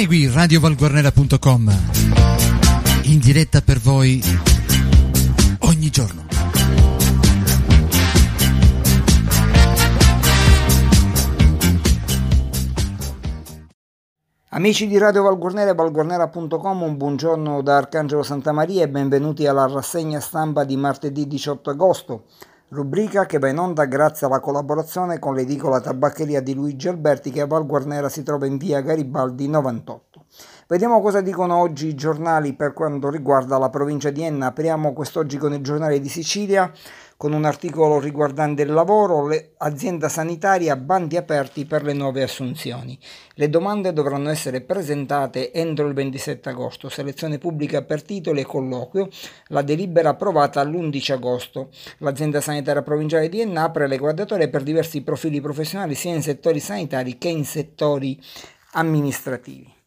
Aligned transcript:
Segui 0.00 0.30
radiovalguarnera.com 0.32 1.70
in 3.02 3.18
diretta 3.18 3.60
per 3.60 3.78
voi 3.80 4.18
ogni 5.58 5.90
giorno. 5.90 6.24
Amici 14.48 14.86
di 14.86 14.96
Radio 14.96 15.24
Valguarnera 15.24 15.72
e 15.72 15.74
valguarnera.com, 15.74 16.80
un 16.80 16.96
buongiorno 16.96 17.60
da 17.60 17.76
Arcangelo 17.76 18.22
Santamaria 18.22 18.84
e 18.84 18.88
benvenuti 18.88 19.46
alla 19.46 19.66
rassegna 19.66 20.20
stampa 20.20 20.64
di 20.64 20.78
martedì 20.78 21.26
18 21.26 21.68
agosto, 21.68 22.24
rubrica 22.70 23.26
che 23.26 23.40
va 23.40 23.48
in 23.48 23.58
onda 23.58 23.84
grazie 23.86 24.26
alla 24.26 24.38
collaborazione 24.38 25.18
con 25.18 25.34
l'edicola 25.34 25.80
tabaccheria 25.80 26.40
di 26.40 26.54
Luigi 26.54 26.86
Alberti 26.86 27.32
che 27.32 27.40
a 27.40 27.46
Valguarnera 27.46 28.08
si 28.08 28.22
trova 28.22 28.46
in 28.46 28.58
via 28.58 28.80
Garibaldi 28.80 29.48
98. 29.48 30.24
Vediamo 30.68 31.00
cosa 31.00 31.20
dicono 31.20 31.56
oggi 31.56 31.88
i 31.88 31.96
giornali 31.96 32.54
per 32.54 32.72
quanto 32.72 33.10
riguarda 33.10 33.58
la 33.58 33.70
provincia 33.70 34.10
di 34.10 34.22
Enna. 34.22 34.46
Apriamo 34.46 34.92
quest'oggi 34.92 35.36
con 35.36 35.52
il 35.52 35.62
giornale 35.62 35.98
di 35.98 36.08
Sicilia 36.08 36.70
con 37.20 37.34
un 37.34 37.44
articolo 37.44 38.00
riguardante 38.00 38.62
il 38.62 38.72
lavoro, 38.72 39.26
le 39.26 39.50
azienda 39.58 40.08
sanitaria 40.08 40.74
bandi 40.74 41.18
aperti 41.18 41.66
per 41.66 41.82
le 41.82 41.92
nuove 41.92 42.22
assunzioni. 42.22 42.98
Le 43.34 43.50
domande 43.50 43.92
dovranno 43.92 44.30
essere 44.30 44.62
presentate 44.62 45.52
entro 45.52 45.86
il 45.86 45.92
27 45.92 46.48
agosto, 46.48 46.88
selezione 46.88 47.36
pubblica 47.36 47.82
per 47.82 48.02
titoli 48.02 48.40
e 48.40 48.46
colloquio, 48.46 49.10
la 49.48 49.60
delibera 49.60 50.08
approvata 50.08 50.64
l'11 50.64 51.12
agosto. 51.12 51.68
L'azienda 51.98 52.40
sanitaria 52.40 52.80
provinciale 52.80 53.28
di 53.28 53.42
Enna 53.42 53.64
apre 53.64 53.86
le 53.86 53.98
guardatorie 53.98 54.48
per 54.48 54.62
diversi 54.62 55.02
profili 55.02 55.42
professionali 55.42 55.94
sia 55.94 56.14
in 56.14 56.22
settori 56.22 56.58
sanitari 56.58 57.18
che 57.18 57.28
in 57.28 57.44
settori 57.44 58.18
amministrativi. 58.72 59.79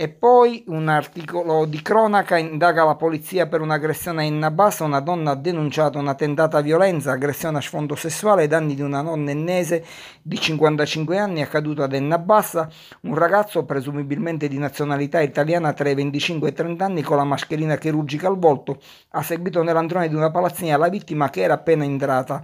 E 0.00 0.08
poi 0.08 0.62
un 0.68 0.88
articolo 0.88 1.64
di 1.64 1.82
cronaca 1.82 2.36
indaga 2.36 2.84
la 2.84 2.94
polizia 2.94 3.48
per 3.48 3.60
un'aggressione 3.60 4.22
a 4.22 4.24
Innabassa, 4.26 4.84
una 4.84 5.00
donna 5.00 5.32
ha 5.32 5.34
denunciato 5.34 5.98
una 5.98 6.14
tentata 6.14 6.60
violenza, 6.60 7.12
aggressione 7.12 7.58
a 7.58 7.60
sfondo 7.60 7.96
sessuale 7.96 8.42
ai 8.42 8.48
danni 8.48 8.76
di 8.76 8.82
una 8.82 9.02
nonna 9.02 9.32
ennese 9.32 9.84
di 10.22 10.38
55 10.38 11.18
anni 11.18 11.42
accaduta 11.42 11.84
ad 11.84 11.94
Ennabassa, 11.94 12.70
un 13.02 13.16
ragazzo 13.16 13.64
presumibilmente 13.64 14.46
di 14.46 14.58
nazionalità 14.58 15.20
italiana 15.20 15.72
tra 15.72 15.88
i 15.88 15.94
25 15.94 16.48
e 16.48 16.50
i 16.52 16.54
30 16.54 16.84
anni 16.84 17.02
con 17.02 17.16
la 17.16 17.24
mascherina 17.24 17.76
chirurgica 17.76 18.28
al 18.28 18.38
volto 18.38 18.80
ha 19.10 19.22
seguito 19.22 19.62
nell'androne 19.62 20.08
di 20.08 20.14
una 20.14 20.30
palazzina 20.30 20.76
la 20.76 20.88
vittima 20.88 21.30
che 21.30 21.42
era 21.42 21.54
appena 21.54 21.84
entrata 21.84 22.42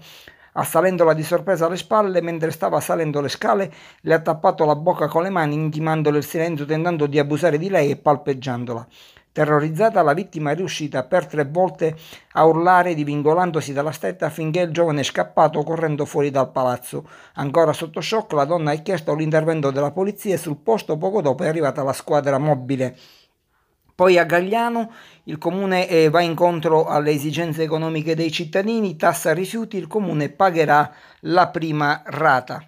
Assalendola 0.57 1.15
di 1.15 1.25
sorpresa 1.25 1.67
alle 1.67 1.77
spalle, 1.77 2.21
mentre 2.21 2.53
stava 2.53 2.79
salendo 2.79 3.21
le 3.21 3.29
scale, 3.29 3.73
le 4.03 4.15
ha 4.15 4.21
tappato 4.21 4.65
la 4.65 4.77
bocca 4.77 5.09
con 5.09 5.25
le 5.25 5.31
mani, 5.31 5.55
intimandole 5.55 6.19
il 6.19 6.25
silenzio, 6.25 6.65
tentando 6.65 7.07
di 7.07 7.19
abusare 7.19 7.59
di 7.59 7.69
lei 7.69 7.91
e 7.91 7.97
palpeggiandola. 7.97 8.87
Terrorizzata, 9.33 10.01
la 10.03 10.13
vittima 10.13 10.53
è 10.53 10.55
riuscita 10.55 11.03
per 11.03 11.27
tre 11.27 11.45
volte 11.45 11.97
a 12.35 12.45
urlare 12.45 12.95
divincolandosi 12.95 13.73
dalla 13.73 13.91
stetta 13.91 14.31
finché 14.31 14.61
il 14.61 14.71
giovane 14.71 15.01
è 15.01 15.03
scappato 15.03 15.65
correndo 15.65 16.05
fuori 16.05 16.31
dal 16.31 16.53
palazzo. 16.53 17.09
Ancora 17.35 17.73
sotto 17.73 18.01
shock, 18.01 18.31
la 18.35 18.45
donna 18.45 18.71
ha 18.71 18.77
chiesto 18.77 19.13
l'intervento 19.13 19.73
della 19.73 19.91
polizia 19.91 20.35
e 20.35 20.39
sul 20.39 20.59
posto 20.59 20.97
poco 20.97 21.21
dopo 21.21 21.43
è 21.43 21.49
arrivata 21.49 21.83
la 21.83 21.93
squadra 21.93 22.39
mobile. 22.39 22.97
Poi 23.95 24.19
a 24.19 24.25
Gagliano 24.25 24.91
il 25.25 25.39
comune 25.39 25.89
eh, 25.89 26.11
va 26.11 26.21
incontro 26.21 26.87
alle 26.87 27.13
esigenze 27.13 27.63
economiche 27.63 28.17
dei 28.17 28.33
cittadini, 28.33 28.97
tassa 28.97 29.33
rifiuti, 29.33 29.77
il 29.77 29.87
comune 29.87 30.31
pagherà 30.31 30.93
la 31.21 31.49
prima 31.49 32.03
rata. 32.07 32.67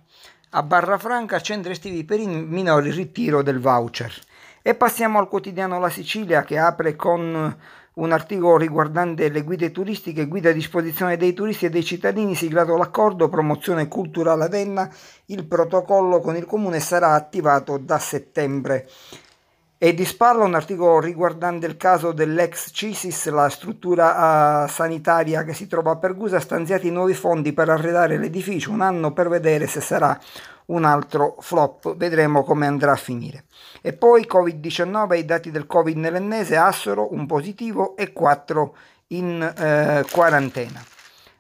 A 0.51 0.63
Barra 0.63 0.99
Franca 0.99 1.41
centri 1.41 1.73
estivi 1.73 2.05
per 2.05 2.21
i 2.21 2.27
minori 2.27 2.91
ritiro 2.93 3.43
del 3.43 3.59
voucher. 3.59 4.13
E 4.63 4.75
passiamo 4.75 5.19
al 5.19 5.29
quotidiano 5.29 5.81
La 5.81 5.91
Sicilia 5.91 6.45
che 6.45 6.59
apre 6.59 6.95
con 6.95 7.57
un 7.95 8.13
articolo 8.13 8.57
riguardante 8.57 9.29
le 9.29 9.43
guide 9.43 9.73
turistiche, 9.73 10.27
guida 10.27 10.51
a 10.51 10.53
disposizione 10.53 11.17
dei 11.17 11.33
turisti 11.33 11.67
e 11.67 11.71
dei 11.71 11.85
cittadini, 11.85 12.35
siglato 12.35 12.77
l'accordo 12.77 13.29
promozione 13.29 13.89
culturale 13.89 14.45
ad 14.45 14.55
Enna, 14.55 14.89
il 15.27 15.45
protocollo 15.45 16.21
con 16.21 16.37
il 16.37 16.47
comune 16.47 16.79
sarà 16.79 17.15
attivato 17.15 17.79
da 17.79 17.99
settembre. 17.99 18.89
E 19.79 19.93
di 19.93 20.07
spalla 20.07 20.45
un 20.45 20.55
articolo 20.55 21.01
riguardante 21.01 21.67
il 21.67 21.77
caso 21.77 22.13
dell'ex 22.13 22.71
CISIS, 22.73 23.29
la 23.29 23.51
struttura 23.51 24.65
uh, 24.65 24.69
sanitaria 24.69 25.45
che 25.45 25.53
si 25.53 25.67
trova 25.67 25.91
a 25.91 25.97
Pergusa, 25.97 26.41
stanziati 26.41 26.91
nuovi 26.91 27.13
fondi 27.13 27.53
per 27.53 27.69
arredare 27.69 28.17
l'edificio, 28.17 28.71
un 28.71 28.81
anno 28.81 29.13
per 29.13 29.29
vedere 29.29 29.67
se 29.67 29.83
sarà 29.83 30.19
un 30.67 30.85
altro 30.85 31.37
flop, 31.41 31.95
vedremo 31.95 32.43
come 32.43 32.67
andrà 32.67 32.93
a 32.93 32.97
finire. 32.97 33.45
E 33.83 33.93
poi 33.93 34.27
Covid-19, 34.27 35.19
i 35.19 35.25
dati 35.27 35.51
del 35.51 35.67
Covid 35.67 35.97
nell'ennese, 35.99 36.57
Assoro 36.57 37.13
un 37.13 37.27
positivo 37.27 37.97
e 37.97 38.13
4 38.13 38.77
in 39.09 39.43
eh, 39.43 40.05
quarantena. 40.11 40.96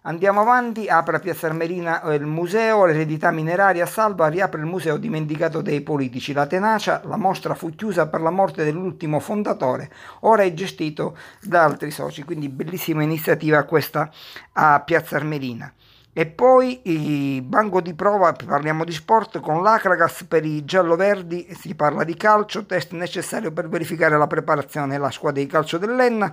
Andiamo 0.09 0.41
avanti, 0.41 0.87
apre 0.87 1.17
a 1.17 1.19
Piazza 1.19 1.49
Armerina 1.49 2.01
eh, 2.01 2.15
il 2.15 2.27
museo, 2.27 2.85
l'eredità 2.85 3.33
mineraria 3.33 3.87
salva, 3.87 4.29
riapre 4.29 4.61
il 4.61 4.67
museo 4.67 4.99
dimenticato 4.99 5.63
dei 5.63 5.81
politici. 5.81 6.33
La 6.33 6.47
tenacia, 6.47 7.03
la 7.07 7.17
mostra 7.17 7.57
fu 7.57 7.71
chiusa 7.71 8.07
per 8.07 8.21
la 8.21 8.31
morte 8.31 8.63
dell'ultimo 8.63 9.19
fondatore, 9.19 9.91
ora 10.21 10.45
è 10.45 10.55
gestito 10.55 11.19
da 11.43 11.65
altri 11.65 11.91
soci, 11.91 12.23
quindi 12.23 12.49
bellissima 12.49 13.03
iniziativa 13.03 13.65
questa 13.65 14.09
a 14.53 14.79
Piazza 14.79 15.17
Armerina. 15.17 15.73
E 16.13 16.25
poi 16.25 16.81
il 16.85 17.43
banco 17.43 17.81
di 17.81 17.93
prova, 17.93 18.33
parliamo 18.33 18.85
di 18.85 18.93
sport, 18.93 19.41
con 19.41 19.61
l'Acragas 19.61 20.25
per 20.29 20.47
i 20.47 20.65
giallo-verdi, 20.65 21.49
si 21.51 21.75
parla 21.75 22.05
di 22.05 22.17
calcio, 22.17 22.65
test 22.65 22.93
necessario 22.93 23.51
per 23.51 23.69
verificare 23.69 24.17
la 24.17 24.27
preparazione 24.29 24.93
della 24.93 25.11
squadra 25.11 25.43
di 25.43 25.49
calcio 25.49 25.77
dell'Enna 25.77 26.33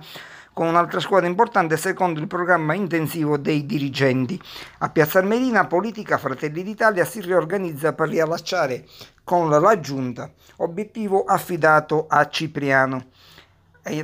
con 0.54 0.68
un'altra 0.68 1.00
squadra 1.00 1.28
importante 1.28 1.76
secondo 1.76 2.20
il 2.20 2.28
programma 2.28 2.72
intensivo 2.72 3.36
dei 3.36 3.66
dirigenti. 3.66 4.40
A 4.78 4.88
Piazza 4.88 5.18
Armerina, 5.18 5.66
politica 5.66 6.16
Fratelli 6.16 6.62
d'Italia 6.62 7.04
si 7.04 7.20
riorganizza 7.20 7.92
per 7.92 8.08
riallacciare 8.08 8.86
con 9.22 9.50
la 9.50 9.80
giunta, 9.80 10.30
obiettivo 10.58 11.24
affidato 11.24 12.06
a 12.08 12.26
Cipriano. 12.28 13.08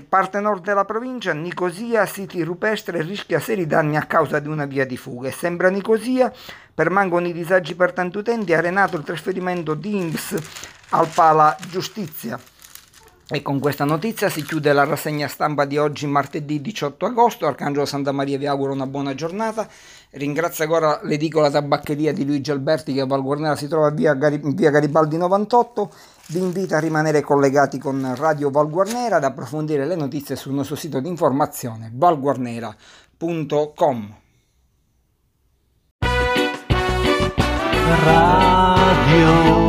Parte 0.09 0.41
nord 0.41 0.63
della 0.63 0.85
provincia, 0.85 1.33
Nicosia, 1.33 2.05
siti 2.05 2.43
rupestre, 2.43 3.01
rischia 3.01 3.41
seri 3.41 3.67
danni 3.67 3.97
a 3.97 4.05
causa 4.05 4.39
di 4.39 4.49
una 4.49 4.67
via 4.67 4.85
di 4.85 4.99
fuga. 4.99 5.29
E 5.29 5.33
sembra 5.33 5.71
Nicosia, 5.71 6.31
permangono 6.75 7.29
i 7.29 7.33
disagi 7.33 7.75
per 7.75 7.93
tanti 7.93 8.19
utenti, 8.19 8.53
ha 8.53 8.61
renato 8.61 8.99
il 8.99 9.05
trasferimento 9.05 9.73
di 9.75 9.97
INPS 9.97 10.37
al 10.91 11.09
Pala 11.15 11.57
Giustizia. 11.69 12.39
E 13.33 13.43
con 13.43 13.61
questa 13.61 13.85
notizia 13.85 14.29
si 14.29 14.43
chiude 14.43 14.73
la 14.73 14.83
rassegna 14.83 15.29
stampa 15.29 15.65
di 15.65 15.79
oggi, 15.79 16.05
martedì 16.09 16.61
18 16.61 17.07
agosto. 17.07 17.47
Arcangelo 17.47 17.87
Santa 17.87 18.11
Maria 18.11 18.37
vi 18.37 18.47
auguro 18.47 18.73
una 18.73 18.89
buona 18.89 19.15
giornata. 19.15 19.69
Ringrazio 20.11 20.65
ancora 20.65 20.99
l'edicola 21.05 21.49
tabaccheria 21.49 22.13
di 22.13 22.27
Luigi 22.27 22.51
Alberti 22.51 22.93
che 22.93 23.03
a 23.03 23.07
Val 23.07 23.23
Guarnera 23.23 23.55
si 23.55 23.69
trova 23.69 23.91
via, 23.91 24.15
via 24.15 24.71
Garibaldi 24.71 25.17
98. 25.17 25.93
Vi 26.27 26.41
invito 26.41 26.75
a 26.75 26.81
rimanere 26.81 27.21
collegati 27.21 27.79
con 27.79 28.15
Radio 28.17 28.51
Val 28.51 28.69
Guarnera 28.69 29.17
ad 29.17 29.25
approfondire 29.25 29.87
le 29.87 29.95
notizie 29.95 30.35
sul 30.35 30.53
nostro 30.53 30.75
sito 30.75 30.99
di 30.99 31.09
informazione 31.09 31.93
valguarnera.com. 31.95 34.17
Radio 38.05 39.60